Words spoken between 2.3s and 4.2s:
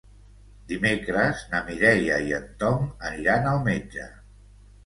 i en Tom aniran al metge.